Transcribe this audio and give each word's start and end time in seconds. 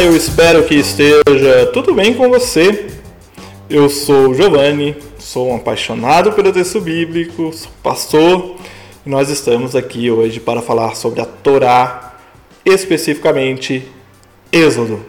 Eu 0.00 0.16
espero 0.16 0.62
que 0.62 0.76
esteja 0.76 1.66
tudo 1.72 1.92
bem 1.92 2.14
com 2.14 2.28
você. 2.28 2.86
Eu 3.68 3.88
sou 3.88 4.32
Giovanni, 4.32 4.96
sou 5.18 5.48
um 5.48 5.56
apaixonado 5.56 6.32
pelo 6.32 6.52
texto 6.52 6.80
bíblico, 6.80 7.52
sou 7.52 7.70
pastor 7.82 8.54
e 9.04 9.10
nós 9.10 9.28
estamos 9.28 9.74
aqui 9.74 10.08
hoje 10.08 10.38
para 10.38 10.62
falar 10.62 10.94
sobre 10.94 11.20
a 11.20 11.24
Torá, 11.24 12.16
especificamente 12.64 13.88
Êxodo. 14.52 15.04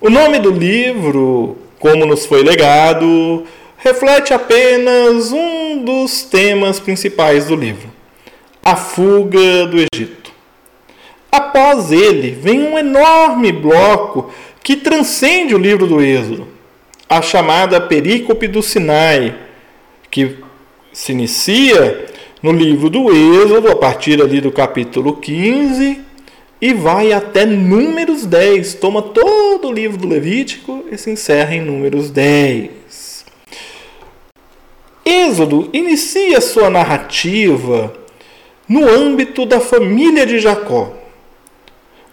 O 0.00 0.10
nome 0.10 0.40
do 0.40 0.50
livro, 0.50 1.56
como 1.78 2.04
nos 2.04 2.26
foi 2.26 2.42
legado, 2.42 3.44
reflete 3.78 4.34
apenas 4.34 5.30
um 5.30 5.84
dos 5.84 6.22
temas 6.24 6.80
principais 6.80 7.46
do 7.46 7.54
livro: 7.54 7.88
a 8.64 8.74
fuga 8.74 9.64
do 9.66 9.76
Egito. 9.76 10.25
Após 11.36 11.92
ele 11.92 12.30
vem 12.30 12.62
um 12.62 12.78
enorme 12.78 13.52
bloco 13.52 14.30
que 14.62 14.74
transcende 14.74 15.54
o 15.54 15.58
livro 15.58 15.86
do 15.86 16.00
Êxodo, 16.00 16.48
a 17.06 17.20
chamada 17.20 17.78
Perícope 17.78 18.48
do 18.48 18.62
Sinai, 18.62 19.36
que 20.10 20.38
se 20.94 21.12
inicia 21.12 22.06
no 22.42 22.52
livro 22.52 22.88
do 22.88 23.12
Êxodo, 23.14 23.70
a 23.70 23.76
partir 23.76 24.22
ali 24.22 24.40
do 24.40 24.50
capítulo 24.50 25.18
15, 25.18 26.00
e 26.58 26.72
vai 26.72 27.12
até 27.12 27.44
Números 27.44 28.24
10. 28.24 28.72
Toma 28.76 29.02
todo 29.02 29.68
o 29.68 29.72
livro 29.72 29.98
do 29.98 30.08
Levítico 30.08 30.86
e 30.90 30.96
se 30.96 31.10
encerra 31.10 31.54
em 31.54 31.60
Números 31.60 32.08
10. 32.08 33.26
Êxodo 35.04 35.68
inicia 35.74 36.40
sua 36.40 36.70
narrativa 36.70 37.92
no 38.66 38.88
âmbito 38.88 39.44
da 39.44 39.60
família 39.60 40.24
de 40.24 40.38
Jacó. 40.38 41.04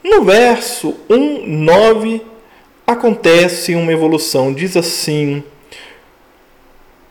No 0.03 0.25
verso 0.25 0.95
1, 1.09 1.47
9, 1.47 2.21
acontece 2.85 3.73
uma 3.73 3.93
evolução. 3.93 4.53
Diz 4.53 4.75
assim: 4.75 5.41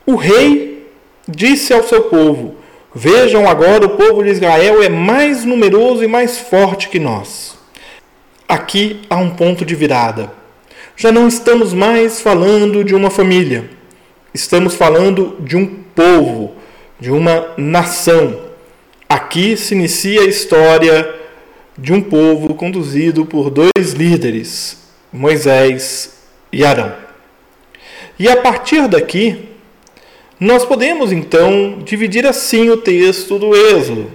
O 0.04 0.14
rei 0.14 0.86
disse 1.26 1.72
ao 1.72 1.82
seu 1.82 2.02
povo: 2.02 2.56
Vejam 2.94 3.48
agora, 3.48 3.86
o 3.86 3.96
povo 3.96 4.22
de 4.22 4.28
Israel 4.28 4.82
é 4.82 4.90
mais 4.90 5.42
numeroso 5.42 6.04
e 6.04 6.06
mais 6.06 6.38
forte 6.38 6.90
que 6.90 6.98
nós. 6.98 7.56
Aqui 8.46 9.00
há 9.08 9.16
um 9.16 9.30
ponto 9.30 9.64
de 9.64 9.74
virada. 9.74 10.30
Já 10.94 11.10
não 11.10 11.26
estamos 11.26 11.72
mais 11.72 12.20
falando 12.20 12.84
de 12.84 12.94
uma 12.94 13.08
família, 13.08 13.70
estamos 14.34 14.74
falando 14.74 15.38
de 15.40 15.56
um 15.56 15.66
povo, 15.94 16.52
de 17.00 17.10
uma 17.10 17.54
nação. 17.56 18.38
Aqui 19.08 19.56
se 19.56 19.74
inicia 19.74 20.20
a 20.20 20.26
história 20.26 21.21
de 21.76 21.92
um 21.92 22.02
povo 22.02 22.54
conduzido 22.54 23.24
por 23.24 23.50
dois 23.50 23.92
líderes, 23.94 24.78
Moisés 25.12 26.18
e 26.52 26.64
Arão. 26.64 26.92
E 28.18 28.28
a 28.28 28.36
partir 28.36 28.86
daqui, 28.88 29.48
nós 30.38 30.64
podemos 30.64 31.12
então 31.12 31.78
dividir 31.84 32.26
assim 32.26 32.68
o 32.68 32.76
texto 32.76 33.38
do 33.38 33.54
Êxodo. 33.54 34.10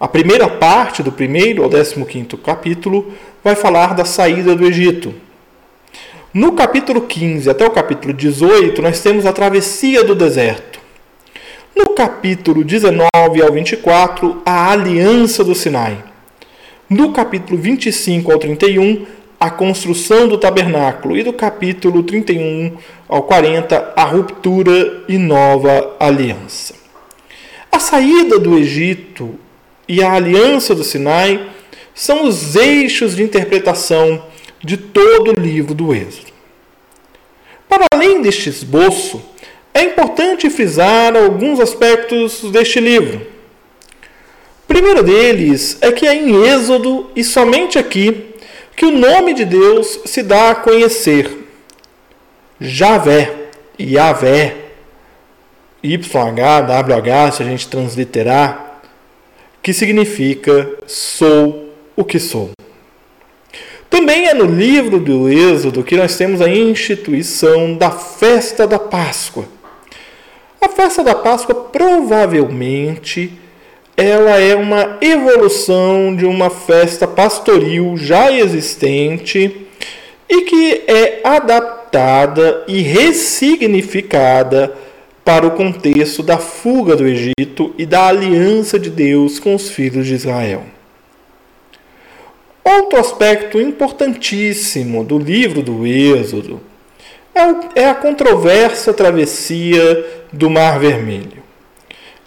A 0.00 0.08
primeira 0.08 0.48
parte, 0.48 1.02
do 1.02 1.12
primeiro 1.12 1.62
ao 1.62 1.68
décimo 1.68 2.06
quinto 2.06 2.36
capítulo, 2.36 3.12
vai 3.44 3.54
falar 3.54 3.94
da 3.94 4.04
saída 4.04 4.54
do 4.54 4.66
Egito. 4.66 5.14
No 6.32 6.52
capítulo 6.52 7.02
15 7.02 7.50
até 7.50 7.66
o 7.66 7.70
capítulo 7.70 8.14
18, 8.14 8.80
nós 8.80 9.00
temos 9.00 9.26
a 9.26 9.32
travessia 9.32 10.02
do 10.02 10.14
deserto. 10.14 10.80
No 11.76 11.94
capítulo 11.94 12.64
19 12.64 13.06
ao 13.42 13.52
24, 13.52 14.40
a 14.46 14.70
aliança 14.70 15.44
do 15.44 15.54
Sinai. 15.54 16.11
No 16.94 17.10
capítulo 17.10 17.58
25 17.58 18.30
ao 18.30 18.38
31, 18.38 19.06
a 19.40 19.50
construção 19.50 20.28
do 20.28 20.36
tabernáculo, 20.36 21.16
e 21.16 21.22
do 21.22 21.32
capítulo 21.32 22.02
31 22.02 22.76
ao 23.08 23.22
40, 23.22 23.94
a 23.96 24.04
ruptura 24.04 25.02
e 25.08 25.16
nova 25.16 25.96
aliança. 25.98 26.74
A 27.72 27.78
saída 27.78 28.38
do 28.38 28.58
Egito 28.58 29.36
e 29.88 30.02
a 30.02 30.12
aliança 30.12 30.74
do 30.74 30.84
Sinai 30.84 31.48
são 31.94 32.26
os 32.26 32.56
eixos 32.56 33.16
de 33.16 33.22
interpretação 33.22 34.26
de 34.62 34.76
todo 34.76 35.30
o 35.30 35.40
livro 35.40 35.72
do 35.72 35.94
Êxodo. 35.94 36.30
Para 37.70 37.86
além 37.94 38.20
deste 38.20 38.50
esboço, 38.50 39.22
é 39.72 39.84
importante 39.84 40.50
frisar 40.50 41.16
alguns 41.16 41.58
aspectos 41.58 42.42
deste 42.50 42.80
livro 42.80 43.31
primeiro 44.72 45.02
deles 45.02 45.76
é 45.82 45.92
que 45.92 46.06
é 46.06 46.14
em 46.14 46.46
Êxodo 46.46 47.10
e 47.14 47.22
somente 47.22 47.78
aqui 47.78 48.32
que 48.74 48.86
o 48.86 48.90
nome 48.90 49.34
de 49.34 49.44
Deus 49.44 50.00
se 50.06 50.22
dá 50.22 50.50
a 50.50 50.54
conhecer. 50.54 51.30
Javé, 52.58 53.50
Yahvé, 53.78 54.56
YHWH, 55.84 57.32
se 57.34 57.42
a 57.42 57.44
gente 57.44 57.68
transliterar, 57.68 58.80
que 59.62 59.74
significa 59.74 60.70
sou 60.86 61.74
o 61.94 62.02
que 62.02 62.18
sou. 62.18 62.52
Também 63.90 64.26
é 64.26 64.32
no 64.32 64.46
livro 64.46 64.98
do 64.98 65.28
Êxodo 65.28 65.84
que 65.84 65.98
nós 65.98 66.16
temos 66.16 66.40
a 66.40 66.48
instituição 66.48 67.76
da 67.76 67.90
festa 67.90 68.66
da 68.66 68.78
Páscoa. 68.78 69.44
A 70.58 70.68
festa 70.70 71.04
da 71.04 71.14
Páscoa 71.14 71.54
provavelmente 71.54 73.41
ela 74.02 74.40
é 74.40 74.56
uma 74.56 74.98
evolução 75.00 76.14
de 76.16 76.26
uma 76.26 76.50
festa 76.50 77.06
pastoril 77.06 77.96
já 77.96 78.32
existente 78.32 79.66
e 80.28 80.42
que 80.42 80.82
é 80.88 81.20
adaptada 81.22 82.64
e 82.66 82.80
ressignificada 82.80 84.74
para 85.24 85.46
o 85.46 85.52
contexto 85.52 86.22
da 86.22 86.38
fuga 86.38 86.96
do 86.96 87.06
Egito 87.06 87.72
e 87.78 87.86
da 87.86 88.08
aliança 88.08 88.78
de 88.78 88.90
Deus 88.90 89.38
com 89.38 89.54
os 89.54 89.70
filhos 89.70 90.06
de 90.06 90.14
Israel. 90.14 90.64
Outro 92.64 92.98
aspecto 92.98 93.60
importantíssimo 93.60 95.04
do 95.04 95.18
livro 95.18 95.62
do 95.62 95.86
Êxodo 95.86 96.60
é, 97.34 97.82
é 97.82 97.88
a 97.88 97.94
controversa 97.94 98.92
travessia 98.92 100.24
do 100.32 100.50
Mar 100.50 100.80
Vermelho. 100.80 101.41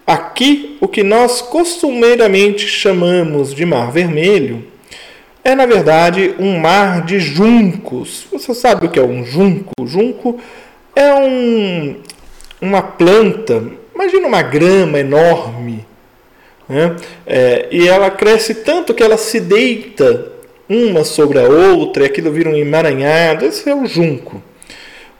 Aqui, 0.06 0.78
o 0.80 0.88
que 0.88 1.04
nós 1.04 1.42
costumeiramente 1.42 2.68
chamamos 2.68 3.54
de 3.54 3.66
Mar 3.66 3.92
Vermelho 3.92 4.64
é, 5.46 5.54
na 5.54 5.68
verdade, 5.68 6.34
um 6.40 6.60
mar 6.60 7.06
de 7.06 7.20
juncos. 7.20 8.26
Você 8.32 8.52
sabe 8.56 8.88
o 8.88 8.90
que 8.90 9.00
é 9.00 9.04
um 9.04 9.24
junco? 9.24 9.72
Junco 9.86 10.40
é 10.96 11.14
um, 11.14 11.98
uma 12.60 12.82
planta, 12.82 13.64
imagina 13.94 14.28
uma 14.28 14.42
grama 14.42 15.00
enorme, 15.00 15.86
né? 16.68 16.96
É, 17.28 17.68
e 17.70 17.88
ela 17.88 18.10
cresce 18.10 18.56
tanto 18.56 18.92
que 18.92 19.04
ela 19.04 19.18
se 19.18 19.40
deita 19.40 20.32
uma 20.68 21.04
sobre 21.04 21.38
a 21.38 21.44
outra, 21.44 22.02
e 22.02 22.06
aquilo 22.08 22.32
vira 22.32 22.50
um 22.50 22.56
emaranhado. 22.56 23.46
Esse 23.46 23.70
é 23.70 23.76
o 23.76 23.86
junco. 23.86 24.42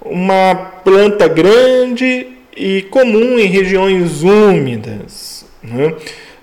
Uma 0.02 0.56
planta 0.84 1.28
grande 1.28 2.35
e 2.56 2.84
comum 2.84 3.38
em 3.38 3.48
regiões 3.48 4.24
úmidas. 4.24 5.46
Né? 5.64 5.94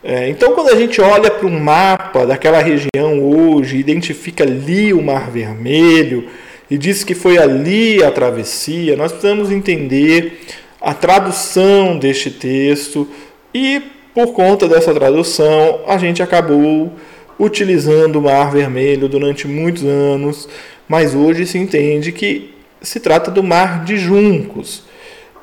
É, 0.04 0.28
então, 0.28 0.52
quando 0.52 0.70
a 0.70 0.76
gente 0.76 1.00
olha 1.00 1.30
para 1.30 1.46
um 1.46 1.60
mapa 1.60 2.26
daquela 2.26 2.60
região 2.60 3.20
hoje, 3.22 3.76
identifica 3.76 4.44
ali 4.44 4.92
o 4.92 5.00
Mar 5.00 5.30
Vermelho 5.30 6.28
e 6.70 6.76
diz 6.76 7.04
que 7.04 7.14
foi 7.14 7.38
ali 7.38 8.02
a 8.02 8.10
travessia, 8.10 8.96
nós 8.96 9.12
precisamos 9.12 9.50
entender 9.50 10.40
a 10.80 10.92
tradução 10.92 11.98
deste 11.98 12.30
texto 12.30 13.08
e, 13.54 13.80
por 14.12 14.32
conta 14.32 14.66
dessa 14.66 14.92
tradução, 14.92 15.80
a 15.86 15.96
gente 15.96 16.22
acabou 16.22 16.92
utilizando 17.38 18.16
o 18.16 18.22
Mar 18.22 18.50
Vermelho 18.50 19.08
durante 19.08 19.46
muitos 19.46 19.84
anos, 19.84 20.48
mas 20.88 21.14
hoje 21.14 21.46
se 21.46 21.58
entende 21.58 22.10
que 22.10 22.52
se 22.80 22.98
trata 22.98 23.30
do 23.30 23.42
Mar 23.42 23.84
de 23.84 23.96
Juncos. 23.96 24.82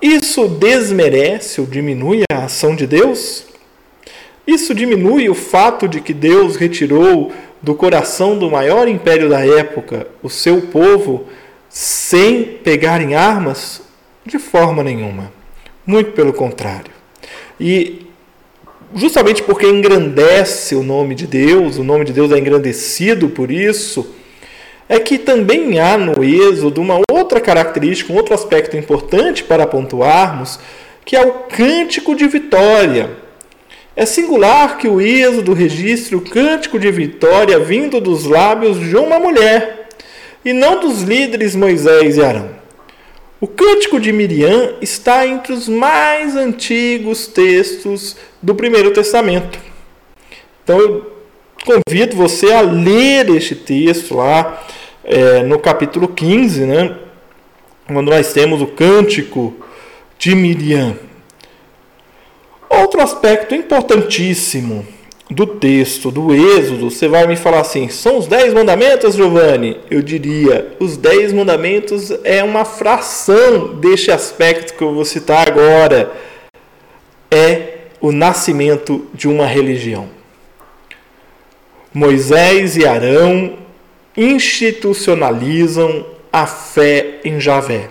Isso 0.02 0.48
desmerece 0.48 1.60
ou 1.60 1.68
diminui 1.68 2.24
a 2.32 2.46
ação 2.46 2.76
de 2.76 2.88
Deus? 2.88 3.46
Isso 4.48 4.74
diminui 4.74 5.30
o 5.30 5.36
fato 5.36 5.88
de 5.88 6.00
que 6.00 6.14
Deus 6.14 6.56
retirou 6.56 7.32
do 7.62 7.76
coração 7.76 8.38
do 8.38 8.50
maior 8.50 8.88
império 8.88 9.30
da 9.30 9.46
época 9.46 10.08
o 10.24 10.30
seu 10.30 10.62
povo 10.62 11.28
sem 11.68 12.44
pegar 12.44 13.02
em 13.02 13.14
armas? 13.14 13.82
De 14.26 14.40
forma 14.40 14.84
nenhuma. 14.84 15.32
Muito 15.86 16.12
pelo 16.14 16.32
contrário. 16.32 16.92
E 17.60 18.08
justamente 18.96 19.44
porque 19.44 19.68
engrandece 19.68 20.76
o 20.76 20.84
nome 20.84 21.14
de 21.14 21.28
Deus, 21.28 21.78
o 21.78 21.84
nome 21.84 22.06
de 22.06 22.14
Deus 22.14 22.32
é 22.32 22.40
engrandecido 22.40 23.30
por 23.30 23.52
isso, 23.52 24.16
é 24.90 25.00
que 25.00 25.20
também 25.20 25.80
há 25.80 25.96
no 26.00 26.24
Êxodo 26.24 26.82
uma 26.82 27.00
outra 27.12 27.40
característica, 27.40 28.12
um 28.12 28.16
outro 28.16 28.34
aspecto 28.34 28.76
importante 28.76 29.44
para 29.44 29.68
pontuarmos, 29.68 30.60
que 31.06 31.16
é 31.16 31.22
o 31.22 31.32
cântico 31.44 32.16
de 32.16 32.28
vitória. 32.28 33.12
É 33.96 34.04
singular 34.04 34.80
que 34.80 34.88
o 34.88 35.00
Êxodo 35.00 35.54
registre 35.54 36.16
o 36.16 36.22
cântico 36.22 36.80
de 36.80 36.92
vitória 36.92 37.60
vindo 37.60 38.02
dos 38.02 38.26
lábios 38.26 38.80
de 38.80 38.96
uma 38.98 39.20
mulher. 39.20 39.78
e 40.44 40.54
não 40.54 40.80
dos 40.80 41.02
líderes 41.02 41.54
Moisés 41.54 42.16
e 42.16 42.24
Arão. 42.24 42.50
O 43.42 43.48
Cântico 43.48 44.00
de 44.00 44.14
Miriam 44.14 44.76
está 44.82 45.28
entre 45.28 45.52
os 45.52 45.68
mais 45.68 46.34
antigos 46.34 47.28
textos 47.28 48.16
do 48.42 48.56
Primeiro 48.56 48.92
Testamento. 48.92 49.60
Então 50.64 50.80
eu 50.80 51.12
convido 51.66 52.16
você 52.16 52.54
a 52.54 52.62
ler 52.62 53.30
este 53.30 53.54
texto 53.54 54.16
lá 54.16 54.66
é, 55.04 55.44
no 55.44 55.60
capítulo 55.60 56.08
15, 56.08 56.66
né? 56.66 56.96
quando 57.94 58.10
nós 58.10 58.32
temos 58.32 58.62
o 58.62 58.68
Cântico 58.68 59.54
de 60.18 60.36
Miriam. 60.36 60.96
Outro 62.70 63.02
aspecto 63.02 63.56
importantíssimo 63.56 64.86
do 65.30 65.46
texto 65.46 66.12
do 66.12 66.34
Êxodo, 66.34 66.90
você 66.90 67.08
vai 67.08 67.28
me 67.28 67.36
falar 67.36 67.62
assim: 67.62 67.90
são 67.90 68.18
os 68.18 68.28
dez 68.28 68.54
mandamentos, 68.54 69.16
Giovanni? 69.16 69.80
Eu 69.90 70.02
diria: 70.02 70.76
os 70.80 70.98
dez 70.98 71.34
mandamentos 71.34 72.12
é 72.24 72.44
uma 72.44 72.66
fração 72.66 73.76
deste 73.76 74.12
aspecto 74.12 74.76
que 74.76 74.84
eu 74.84 74.94
vou 74.94 75.06
citar 75.06 75.48
agora. 75.48 76.12
É 77.32 77.78
o 78.02 78.12
nascimento 78.12 79.08
de 79.14 79.28
uma 79.28 79.46
religião. 79.46 80.10
Moisés 81.94 82.78
e 82.78 82.86
Arão 82.86 83.58
institucionalizam 84.20 86.06
a 86.32 86.46
fé 86.46 87.20
em 87.24 87.40
Javé. 87.40 87.90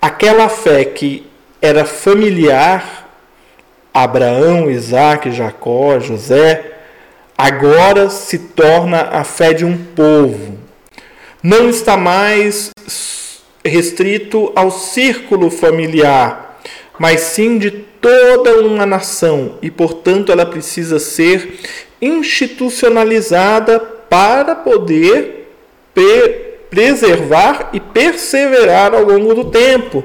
Aquela 0.00 0.50
fé 0.50 0.84
que 0.84 1.26
era 1.62 1.86
familiar 1.86 3.08
Abraão, 3.92 4.70
Isaac, 4.70 5.30
Jacó, 5.30 5.98
José, 5.98 6.72
agora 7.38 8.10
se 8.10 8.38
torna 8.38 9.00
a 9.02 9.24
fé 9.24 9.54
de 9.54 9.64
um 9.64 9.76
povo. 9.76 10.58
Não 11.42 11.70
está 11.70 11.96
mais 11.96 12.70
restrito 13.64 14.52
ao 14.54 14.70
círculo 14.70 15.50
familiar, 15.50 16.60
mas 16.98 17.20
sim 17.20 17.56
de 17.56 17.70
toda 17.70 18.60
uma 18.60 18.84
nação 18.84 19.58
e, 19.62 19.70
portanto, 19.70 20.30
ela 20.30 20.44
precisa 20.44 20.98
ser 20.98 21.60
institucionalizada 22.02 23.80
para 23.80 24.54
poder 24.54 25.43
preservar 26.70 27.70
e 27.72 27.80
perseverar 27.80 28.94
ao 28.94 29.04
longo 29.04 29.34
do 29.34 29.44
tempo. 29.44 30.04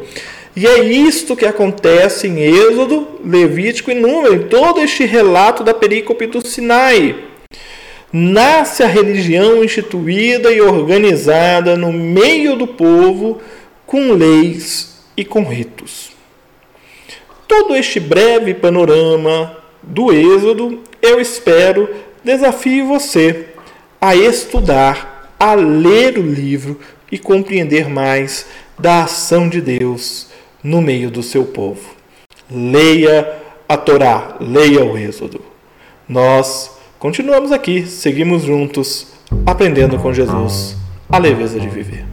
E 0.55 0.67
é 0.67 0.83
isto 0.83 1.35
que 1.35 1.45
acontece 1.45 2.27
em 2.27 2.39
Êxodo, 2.41 3.07
Levítico 3.23 3.91
e 3.91 3.95
Número, 3.95 4.49
todo 4.49 4.81
este 4.81 5.05
relato 5.05 5.63
da 5.63 5.73
perícope 5.73 6.27
do 6.27 6.45
Sinai. 6.45 7.15
Nasce 8.11 8.83
a 8.83 8.87
religião 8.87 9.63
instituída 9.63 10.51
e 10.51 10.59
organizada 10.59 11.77
no 11.77 11.93
meio 11.93 12.55
do 12.55 12.67
povo, 12.67 13.39
com 13.85 14.13
leis 14.13 14.99
e 15.15 15.23
com 15.23 15.43
ritos. 15.43 16.11
Todo 17.47 17.75
este 17.75 17.99
breve 17.99 18.53
panorama 18.53 19.57
do 19.81 20.11
Êxodo, 20.11 20.81
eu 21.01 21.21
espero, 21.21 21.89
desafie 22.23 22.81
você 22.81 23.45
a 24.01 24.15
estudar, 24.15 25.08
a 25.39 25.53
ler 25.53 26.17
o 26.17 26.21
livro 26.21 26.77
e 27.09 27.17
compreender 27.17 27.89
mais 27.89 28.45
da 28.77 29.03
ação 29.03 29.47
de 29.47 29.61
Deus 29.61 30.27
no 30.61 30.81
meio 30.81 31.09
do 31.09 31.23
seu 31.23 31.45
povo. 31.45 31.95
Leia 32.51 33.39
a 33.67 33.77
Torá, 33.77 34.35
leia 34.41 34.83
o 34.83 34.97
Êxodo. 34.97 35.41
Nós 36.07 36.77
continuamos 36.99 37.53
aqui, 37.53 37.85
seguimos 37.85 38.43
juntos, 38.43 39.13
aprendendo 39.45 39.97
com 39.97 40.11
Jesus 40.11 40.75
a 41.09 41.17
leveza 41.17 41.57
de 41.57 41.69
viver. 41.69 42.05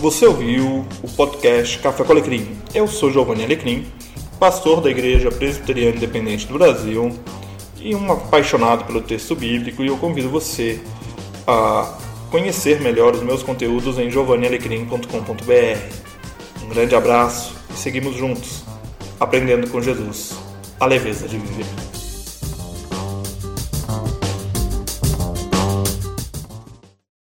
Você 0.00 0.26
ouviu 0.26 0.84
o 1.02 1.08
podcast 1.08 1.78
Café 1.78 2.02
com 2.02 2.12
Alecrim. 2.12 2.56
Eu 2.74 2.88
sou 2.88 3.10
Giovanni 3.10 3.44
Alecrim, 3.44 3.86
pastor 4.40 4.80
da 4.80 4.90
Igreja 4.90 5.30
Presbiteriana 5.30 5.96
Independente 5.96 6.46
do 6.46 6.54
Brasil 6.54 7.12
e 7.80 7.94
um 7.94 8.10
apaixonado 8.10 8.84
pelo 8.84 9.00
texto 9.00 9.36
bíblico 9.36 9.82
e 9.84 9.86
eu 9.86 9.96
convido 9.96 10.28
você 10.28 10.80
a 11.46 11.98
conhecer 12.30 12.80
melhor 12.80 13.14
os 13.14 13.22
meus 13.22 13.42
conteúdos 13.42 13.98
em 13.98 14.10
giovannialecrim.com.br. 14.10 16.62
Um 16.62 16.68
grande 16.68 16.94
abraço 16.94 17.54
e 17.70 17.76
seguimos 17.76 18.16
juntos, 18.16 18.64
aprendendo 19.20 19.68
com 19.68 19.80
Jesus 19.80 20.34
a 20.80 20.86
leveza 20.86 21.28
de 21.28 21.38
viver. 21.38 21.83